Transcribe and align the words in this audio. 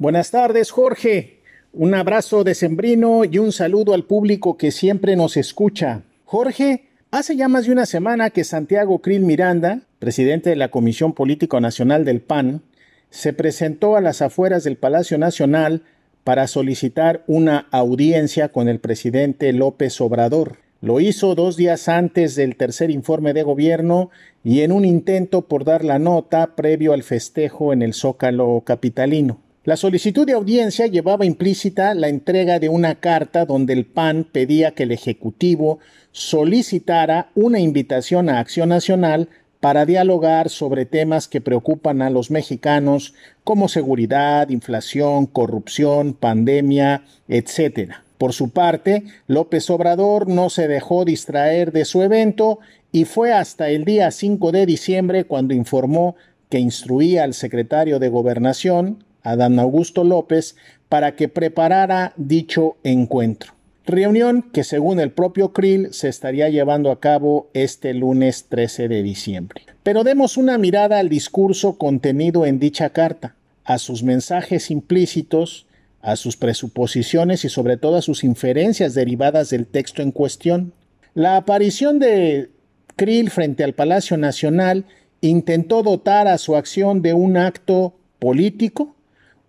Buenas 0.00 0.30
tardes, 0.30 0.70
Jorge. 0.70 1.40
Un 1.74 1.94
abrazo 1.94 2.42
de 2.42 2.54
sembrino 2.54 3.26
y 3.26 3.36
un 3.36 3.52
saludo 3.52 3.92
al 3.92 4.06
público 4.06 4.56
que 4.56 4.70
siempre 4.70 5.14
nos 5.14 5.36
escucha. 5.36 6.04
Jorge, 6.24 6.88
hace 7.10 7.36
ya 7.36 7.48
más 7.48 7.66
de 7.66 7.72
una 7.72 7.84
semana 7.84 8.30
que 8.30 8.44
Santiago 8.44 9.00
Krill 9.00 9.20
Miranda, 9.20 9.82
presidente 9.98 10.48
de 10.48 10.56
la 10.56 10.70
Comisión 10.70 11.12
Político 11.12 11.60
Nacional 11.60 12.06
del 12.06 12.22
PAN, 12.22 12.62
se 13.10 13.34
presentó 13.34 13.94
a 13.94 14.00
las 14.00 14.22
afueras 14.22 14.64
del 14.64 14.78
Palacio 14.78 15.18
Nacional 15.18 15.82
para 16.24 16.46
solicitar 16.46 17.22
una 17.26 17.68
audiencia 17.70 18.48
con 18.48 18.70
el 18.70 18.80
presidente 18.80 19.52
López 19.52 20.00
Obrador. 20.00 20.60
Lo 20.80 21.00
hizo 21.00 21.34
dos 21.34 21.58
días 21.58 21.90
antes 21.90 22.36
del 22.36 22.56
tercer 22.56 22.90
informe 22.90 23.34
de 23.34 23.42
gobierno 23.42 24.08
y 24.44 24.62
en 24.62 24.72
un 24.72 24.86
intento 24.86 25.42
por 25.42 25.66
dar 25.66 25.84
la 25.84 25.98
nota 25.98 26.56
previo 26.56 26.94
al 26.94 27.02
festejo 27.02 27.74
en 27.74 27.82
el 27.82 27.92
Zócalo 27.92 28.62
capitalino. 28.64 29.40
La 29.70 29.76
solicitud 29.76 30.26
de 30.26 30.32
audiencia 30.32 30.88
llevaba 30.88 31.24
implícita 31.24 31.94
la 31.94 32.08
entrega 32.08 32.58
de 32.58 32.68
una 32.68 32.96
carta 32.96 33.46
donde 33.46 33.72
el 33.72 33.86
PAN 33.86 34.24
pedía 34.24 34.72
que 34.72 34.82
el 34.82 34.90
Ejecutivo 34.90 35.78
solicitara 36.10 37.30
una 37.36 37.60
invitación 37.60 38.28
a 38.28 38.40
Acción 38.40 38.70
Nacional 38.70 39.28
para 39.60 39.86
dialogar 39.86 40.48
sobre 40.48 40.86
temas 40.86 41.28
que 41.28 41.40
preocupan 41.40 42.02
a 42.02 42.10
los 42.10 42.32
mexicanos 42.32 43.14
como 43.44 43.68
seguridad, 43.68 44.48
inflación, 44.48 45.26
corrupción, 45.26 46.14
pandemia, 46.14 47.04
etc. 47.28 47.92
Por 48.18 48.32
su 48.32 48.50
parte, 48.50 49.04
López 49.28 49.70
Obrador 49.70 50.26
no 50.26 50.50
se 50.50 50.66
dejó 50.66 51.04
distraer 51.04 51.70
de 51.70 51.84
su 51.84 52.02
evento 52.02 52.58
y 52.90 53.04
fue 53.04 53.32
hasta 53.32 53.68
el 53.68 53.84
día 53.84 54.10
5 54.10 54.50
de 54.50 54.66
diciembre 54.66 55.26
cuando 55.26 55.54
informó 55.54 56.16
que 56.48 56.58
instruía 56.58 57.22
al 57.22 57.34
secretario 57.34 58.00
de 58.00 58.08
Gobernación, 58.08 59.04
Adán 59.22 59.58
Augusto 59.58 60.04
López 60.04 60.56
para 60.88 61.16
que 61.16 61.28
preparara 61.28 62.12
dicho 62.16 62.76
encuentro. 62.82 63.52
Reunión 63.86 64.42
que 64.52 64.62
según 64.62 65.00
el 65.00 65.10
propio 65.10 65.52
Krill 65.52 65.92
se 65.92 66.08
estaría 66.08 66.48
llevando 66.48 66.90
a 66.90 67.00
cabo 67.00 67.48
este 67.54 67.94
lunes 67.94 68.46
13 68.48 68.88
de 68.88 69.02
diciembre. 69.02 69.62
Pero 69.82 70.04
demos 70.04 70.36
una 70.36 70.58
mirada 70.58 70.98
al 70.98 71.08
discurso 71.08 71.76
contenido 71.78 72.46
en 72.46 72.58
dicha 72.58 72.90
carta, 72.90 73.34
a 73.64 73.78
sus 73.78 74.02
mensajes 74.02 74.70
implícitos, 74.70 75.66
a 76.02 76.16
sus 76.16 76.36
presuposiciones 76.36 77.44
y 77.44 77.48
sobre 77.48 77.76
todo 77.76 77.96
a 77.96 78.02
sus 78.02 78.24
inferencias 78.24 78.94
derivadas 78.94 79.50
del 79.50 79.66
texto 79.66 80.02
en 80.02 80.12
cuestión. 80.12 80.72
La 81.14 81.36
aparición 81.36 81.98
de 81.98 82.50
Krill 82.96 83.30
frente 83.30 83.64
al 83.64 83.74
Palacio 83.74 84.16
Nacional 84.16 84.84
intentó 85.20 85.82
dotar 85.82 86.28
a 86.28 86.38
su 86.38 86.56
acción 86.56 87.02
de 87.02 87.14
un 87.14 87.36
acto 87.36 87.94
político 88.18 88.94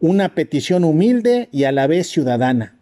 una 0.02 0.34
petición 0.34 0.84
humilde 0.84 1.48
y 1.52 1.64
a 1.64 1.72
la 1.72 1.88
vez 1.88 2.08
ciudadana. 2.08 2.76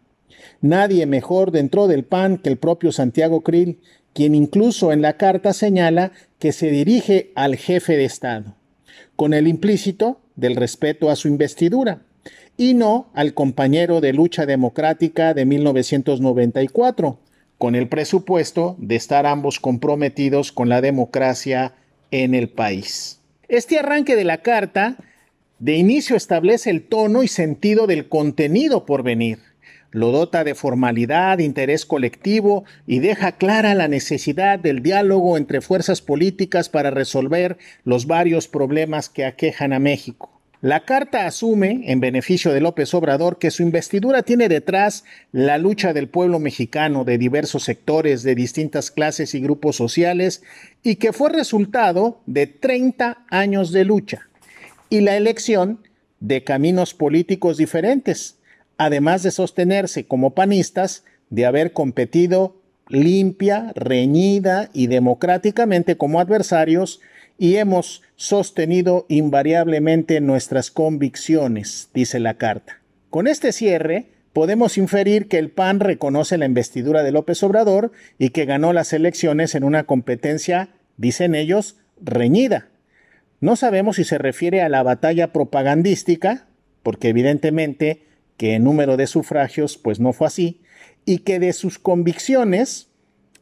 Nadie 0.61 1.05
mejor 1.05 1.51
dentro 1.51 1.87
del 1.87 2.05
PAN 2.05 2.37
que 2.37 2.49
el 2.49 2.57
propio 2.57 2.91
Santiago 2.91 3.41
Krill, 3.41 3.79
quien 4.13 4.33
incluso 4.33 4.91
en 4.91 5.01
la 5.01 5.17
carta 5.17 5.53
señala 5.53 6.13
que 6.39 6.53
se 6.53 6.71
dirige 6.71 7.31
al 7.35 7.57
jefe 7.57 7.97
de 7.97 8.05
Estado, 8.05 8.55
con 9.15 9.33
el 9.33 9.47
implícito 9.47 10.21
del 10.35 10.55
respeto 10.55 11.09
a 11.09 11.17
su 11.17 11.27
investidura, 11.27 12.01
y 12.55 12.73
no 12.73 13.09
al 13.13 13.33
compañero 13.33 14.01
de 14.01 14.13
lucha 14.13 14.45
democrática 14.45 15.33
de 15.33 15.45
1994, 15.45 17.19
con 17.57 17.75
el 17.75 17.89
presupuesto 17.89 18.77
de 18.79 18.95
estar 18.95 19.25
ambos 19.25 19.59
comprometidos 19.59 20.53
con 20.53 20.69
la 20.69 20.79
democracia 20.79 21.73
en 22.11 22.33
el 22.33 22.49
país. 22.49 23.19
Este 23.49 23.77
arranque 23.77 24.15
de 24.15 24.23
la 24.23 24.37
carta 24.37 24.97
de 25.59 25.75
inicio 25.75 26.15
establece 26.15 26.69
el 26.69 26.83
tono 26.83 27.21
y 27.21 27.27
sentido 27.27 27.85
del 27.85 28.07
contenido 28.07 28.85
por 28.85 29.03
venir. 29.03 29.39
Lo 29.91 30.11
dota 30.11 30.43
de 30.43 30.55
formalidad, 30.55 31.39
interés 31.39 31.85
colectivo 31.85 32.63
y 32.87 32.99
deja 32.99 33.33
clara 33.33 33.73
la 33.73 33.87
necesidad 33.87 34.57
del 34.59 34.81
diálogo 34.81 35.35
entre 35.35 35.61
fuerzas 35.61 36.01
políticas 36.01 36.69
para 36.69 36.91
resolver 36.91 37.57
los 37.83 38.05
varios 38.05 38.47
problemas 38.47 39.09
que 39.09 39.25
aquejan 39.25 39.73
a 39.73 39.79
México. 39.79 40.31
La 40.61 40.85
carta 40.85 41.25
asume, 41.25 41.83
en 41.85 42.01
beneficio 42.01 42.53
de 42.53 42.61
López 42.61 42.93
Obrador, 42.93 43.37
que 43.37 43.49
su 43.49 43.63
investidura 43.63 44.23
tiene 44.23 44.49
detrás 44.49 45.05
la 45.31 45.57
lucha 45.57 45.93
del 45.93 46.09
pueblo 46.09 46.39
mexicano 46.39 47.05
de 47.05 47.17
diversos 47.17 47.63
sectores, 47.63 48.23
de 48.23 48.35
distintas 48.35 48.91
clases 48.91 49.33
y 49.33 49.39
grupos 49.39 49.77
sociales, 49.77 50.43
y 50.83 50.97
que 50.97 51.13
fue 51.13 51.31
resultado 51.31 52.21
de 52.25 52.47
30 52.47 53.25
años 53.29 53.71
de 53.71 53.85
lucha 53.85 54.28
y 54.89 55.01
la 55.01 55.17
elección 55.17 55.79
de 56.19 56.43
caminos 56.43 56.93
políticos 56.93 57.57
diferentes, 57.57 58.39
además 58.77 59.23
de 59.23 59.31
sostenerse 59.31 60.05
como 60.05 60.33
panistas 60.33 61.03
de 61.29 61.45
haber 61.45 61.73
competido 61.73 62.55
limpia, 62.87 63.71
reñida 63.75 64.69
y 64.73 64.87
democráticamente 64.87 65.95
como 65.95 66.19
adversarios 66.19 67.01
y 67.37 67.55
hemos 67.55 68.01
sostenido 68.15 69.05
invariablemente 69.07 70.19
nuestras 70.19 70.71
convicciones, 70.71 71.89
dice 71.93 72.19
la 72.19 72.33
carta. 72.33 72.79
Con 73.09 73.27
este 73.27 73.53
cierre, 73.53 74.07
podemos 74.33 74.77
inferir 74.77 75.27
que 75.27 75.37
el 75.37 75.49
PAN 75.49 75.79
reconoce 75.79 76.37
la 76.37 76.45
investidura 76.45 77.03
de 77.03 77.11
López 77.11 77.41
Obrador 77.43 77.91
y 78.17 78.31
que 78.31 78.45
ganó 78.45 78.73
las 78.73 78.91
elecciones 78.91 79.55
en 79.55 79.63
una 79.63 79.85
competencia, 79.85 80.69
dicen 80.97 81.33
ellos, 81.33 81.77
reñida, 82.01 82.67
no 83.41 83.55
sabemos 83.55 83.95
si 83.95 84.03
se 84.03 84.17
refiere 84.17 84.61
a 84.61 84.69
la 84.69 84.83
batalla 84.83 85.31
propagandística, 85.31 86.47
porque 86.83 87.09
evidentemente 87.09 88.03
que 88.37 88.55
en 88.55 88.63
número 88.63 88.97
de 88.97 89.07
sufragios 89.07 89.77
pues 89.77 89.99
no 89.99 90.13
fue 90.13 90.27
así, 90.27 90.61
y 91.05 91.19
que 91.19 91.39
de 91.39 91.53
sus 91.53 91.79
convicciones 91.79 92.89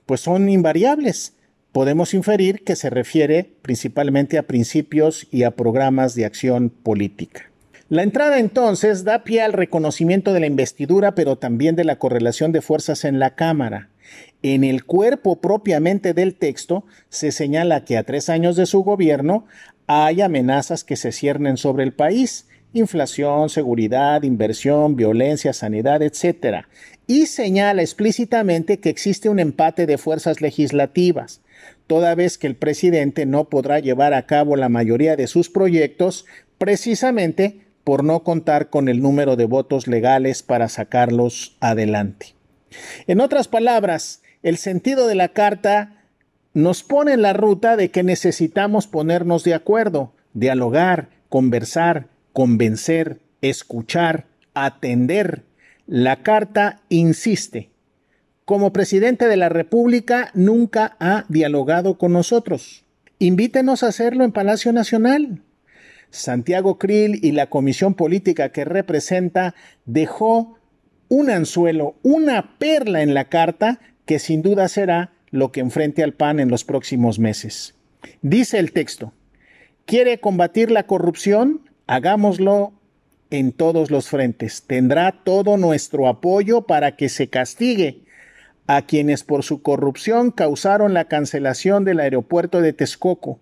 pues 0.06 0.22
son 0.22 0.50
invariables. 0.50 1.34
Podemos 1.72 2.14
inferir 2.14 2.64
que 2.64 2.76
se 2.76 2.90
refiere 2.90 3.52
principalmente 3.62 4.38
a 4.38 4.44
principios 4.44 5.28
y 5.32 5.44
a 5.44 5.52
programas 5.52 6.16
de 6.16 6.26
acción 6.26 6.70
política. 6.70 7.52
La 7.90 8.04
entrada 8.04 8.40
entonces 8.40 9.04
da 9.04 9.24
pie 9.24 9.42
al 9.42 9.54
reconocimiento 9.54 10.34
de 10.34 10.42
la 10.42 10.48
investidura, 10.48 11.16
pero 11.16 11.38
también 11.38 11.76
de 11.76 11.86
la 11.86 11.98
correlación 12.00 12.52
de 12.52 12.62
fuerzas 12.62 13.06
en 13.06 13.20
la 13.20 13.36
Cámara. 13.36 13.90
En 14.42 14.64
el 14.64 14.84
cuerpo 14.86 15.40
propiamente 15.40 16.14
del 16.14 16.36
texto 16.36 16.86
se 17.10 17.32
señala 17.32 17.86
que 17.86 17.98
a 17.98 18.04
tres 18.04 18.30
años 18.30 18.56
de 18.56 18.66
su 18.66 18.84
gobierno 18.84 19.46
hay 19.88 20.22
amenazas 20.22 20.84
que 20.84 20.98
se 20.98 21.12
ciernen 21.12 21.58
sobre 21.58 21.84
el 21.84 21.94
país, 21.94 22.48
inflación, 22.74 23.50
seguridad, 23.50 24.24
inversión, 24.24 24.96
violencia, 24.96 25.54
sanidad, 25.54 26.02
etc. 26.02 26.66
Y 27.08 27.28
señala 27.28 27.82
explícitamente 27.82 28.80
que 28.80 28.90
existe 28.90 29.30
un 29.30 29.40
empate 29.40 29.86
de 29.86 29.98
fuerzas 29.98 30.42
legislativas, 30.42 31.42
toda 31.88 32.16
vez 32.16 32.38
que 32.38 32.48
el 32.48 32.56
presidente 32.56 33.26
no 33.26 33.46
podrá 33.46 33.80
llevar 33.80 34.14
a 34.14 34.26
cabo 34.26 34.58
la 34.58 34.70
mayoría 34.70 35.16
de 35.16 35.28
sus 35.28 35.50
proyectos 35.50 36.26
precisamente 36.58 37.62
por 37.86 38.04
no 38.04 38.24
contar 38.24 38.70
con 38.70 38.90
el 38.90 39.02
número 39.02 39.38
de 39.38 39.46
votos 39.46 39.88
legales 39.88 40.44
para 40.44 40.68
sacarlos 40.68 41.56
adelante. 41.62 42.36
En 43.08 43.22
otras 43.22 43.48
palabras, 43.48 44.22
el 44.44 44.58
sentido 44.58 45.08
de 45.08 45.16
la 45.16 45.30
carta 45.30 45.97
nos 46.54 46.84
pone 46.84 47.14
en 47.14 47.22
la 47.22 47.34
ruta 47.34 47.76
de 47.76 47.92
que 47.92 48.04
necesitamos 48.04 48.88
ponernos 48.88 49.44
de 49.44 49.54
acuerdo, 49.54 50.14
dialogar, 50.34 51.10
conversar, 51.30 52.08
convencer, 52.34 53.20
escuchar, 53.42 54.26
atender. 54.54 55.44
La 55.86 56.24
carta 56.24 56.82
insiste. 56.90 57.70
Como 58.46 58.74
presidente 58.74 59.28
de 59.28 59.38
la 59.38 59.50
República 59.50 60.32
nunca 60.34 60.96
ha 61.00 61.26
dialogado 61.30 61.98
con 61.98 62.14
nosotros. 62.14 62.86
Invítenos 63.20 63.84
a 63.84 63.88
hacerlo 63.88 64.24
en 64.24 64.32
Palacio 64.32 64.72
Nacional. 64.74 65.44
Santiago 66.10 66.78
Krill 66.78 67.20
y 67.24 67.32
la 67.32 67.48
comisión 67.50 67.94
política 67.94 68.50
que 68.50 68.66
representa 68.66 69.56
dejó 69.86 70.58
un 71.10 71.30
anzuelo, 71.30 71.96
una 72.04 72.58
perla 72.58 73.02
en 73.02 73.14
la 73.14 73.26
carta 73.26 73.80
que 74.06 74.20
sin 74.20 74.42
duda 74.42 74.68
será 74.68 75.12
lo 75.32 75.52
que 75.52 75.60
enfrente 75.60 76.04
al 76.04 76.14
PAN 76.14 76.40
en 76.40 76.50
los 76.50 76.64
próximos 76.64 77.20
meses. 77.20 77.76
Dice 78.22 78.60
el 78.60 78.72
texto, 78.72 79.14
¿quiere 79.86 80.20
combatir 80.20 80.72
la 80.72 80.88
corrupción? 80.88 81.62
Hagámoslo 81.88 82.74
en 83.30 83.52
todos 83.52 83.92
los 83.92 84.10
frentes. 84.10 84.64
Tendrá 84.66 85.24
todo 85.24 85.58
nuestro 85.58 86.08
apoyo 86.08 86.62
para 86.62 86.96
que 86.96 87.10
se 87.10 87.30
castigue 87.30 88.04
a 88.68 88.86
quienes 88.86 89.24
por 89.24 89.44
su 89.44 89.62
corrupción 89.62 90.32
causaron 90.32 90.94
la 90.94 91.06
cancelación 91.06 91.86
del 91.86 92.02
aeropuerto 92.02 92.62
de 92.62 92.74
Texcoco, 92.74 93.40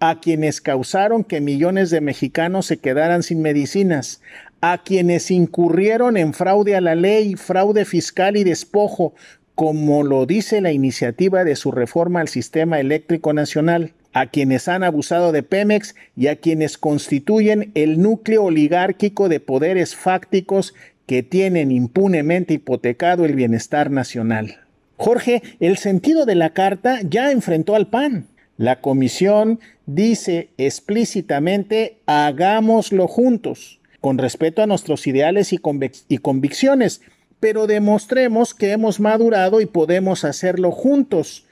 a 0.00 0.20
quienes 0.20 0.60
causaron 0.60 1.22
que 1.22 1.40
millones 1.40 1.90
de 1.90 2.00
mexicanos 2.00 2.66
se 2.66 2.78
quedaran 2.78 3.22
sin 3.22 3.42
medicinas, 3.42 4.22
a 4.62 4.82
quienes 4.82 5.30
incurrieron 5.30 6.16
en 6.16 6.32
fraude 6.32 6.74
a 6.76 6.80
la 6.80 6.94
ley, 6.94 7.34
fraude 7.36 7.84
fiscal 7.84 8.36
y 8.36 8.44
despojo, 8.44 9.14
como 9.54 10.02
lo 10.02 10.26
dice 10.26 10.60
la 10.60 10.72
iniciativa 10.72 11.44
de 11.44 11.56
su 11.56 11.70
reforma 11.70 12.20
al 12.20 12.28
sistema 12.28 12.80
eléctrico 12.80 13.32
nacional, 13.32 13.92
a 14.12 14.26
quienes 14.26 14.68
han 14.68 14.84
abusado 14.84 15.32
de 15.32 15.42
Pemex 15.42 15.94
y 16.16 16.28
a 16.28 16.36
quienes 16.36 16.78
constituyen 16.78 17.72
el 17.74 18.00
núcleo 18.00 18.44
oligárquico 18.44 19.28
de 19.28 19.40
poderes 19.40 19.96
fácticos 19.96 20.74
que 21.06 21.22
tienen 21.22 21.70
impunemente 21.70 22.54
hipotecado 22.54 23.24
el 23.24 23.34
bienestar 23.34 23.90
nacional. 23.90 24.60
Jorge, 24.96 25.42
el 25.60 25.76
sentido 25.76 26.24
de 26.24 26.36
la 26.36 26.50
carta 26.50 27.00
ya 27.02 27.32
enfrentó 27.32 27.74
al 27.74 27.88
PAN. 27.88 28.26
La 28.56 28.80
comisión 28.80 29.58
dice 29.86 30.48
explícitamente 30.56 31.98
hagámoslo 32.06 33.08
juntos, 33.08 33.80
con 34.00 34.18
respeto 34.18 34.62
a 34.62 34.66
nuestros 34.66 35.06
ideales 35.06 35.52
y, 35.52 35.60
y, 36.08 36.18
convicciones, 36.18 37.02
pero 37.40 37.66
demostremos 37.66 38.54
que 38.54 38.72
hemos 38.72 39.00
madurado 39.00 39.60
y 39.60 39.66
podemos 39.66 40.24
hacerlo 40.24 40.70
juntos. 40.70 41.46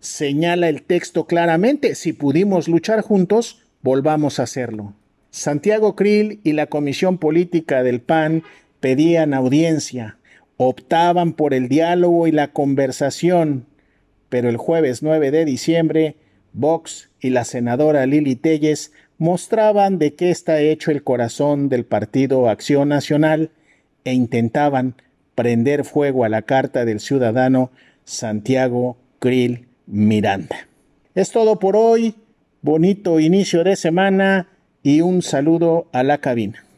Señala 0.00 0.68
el 0.68 0.82
texto 0.82 1.26
claramente, 1.26 1.94
si 1.94 2.12
pudimos 2.12 2.68
luchar 2.68 3.00
juntos, 3.00 3.62
volvamos 3.82 4.38
a 4.38 4.44
hacerlo. 4.44 4.94
Santiago 5.30 5.96
Krill 5.96 6.40
y 6.44 6.52
la 6.52 6.66
Comisión 6.66 7.18
Política 7.18 7.82
del 7.82 8.00
PAN 8.00 8.42
pedían 8.80 9.34
audiencia, 9.34 10.18
optaban 10.56 11.32
por 11.32 11.54
el 11.54 11.68
diálogo 11.68 12.26
y 12.26 12.32
la 12.32 12.52
conversación, 12.52 13.66
pero 14.28 14.48
el 14.48 14.56
jueves 14.56 15.02
9 15.02 15.30
de 15.30 15.44
diciembre, 15.44 16.16
Vox 16.52 17.10
y 17.20 17.30
la 17.30 17.44
senadora 17.44 18.06
Lili 18.06 18.36
Telles 18.36 18.92
mostraban 19.18 19.98
de 19.98 20.14
qué 20.14 20.30
está 20.30 20.60
hecho 20.60 20.90
el 20.90 21.02
corazón 21.02 21.68
del 21.68 21.84
Partido 21.84 22.48
Acción 22.48 22.88
Nacional 22.88 23.50
e 24.04 24.12
intentaban 24.12 24.94
prender 25.38 25.84
fuego 25.84 26.24
a 26.24 26.28
la 26.28 26.42
carta 26.42 26.84
del 26.84 26.98
ciudadano 26.98 27.70
Santiago 28.02 28.96
Krill 29.20 29.68
Miranda. 29.86 30.66
Es 31.14 31.30
todo 31.30 31.60
por 31.60 31.76
hoy, 31.76 32.16
bonito 32.60 33.20
inicio 33.20 33.62
de 33.62 33.76
semana 33.76 34.48
y 34.82 35.00
un 35.00 35.22
saludo 35.22 35.86
a 35.92 36.02
la 36.02 36.18
cabina. 36.18 36.64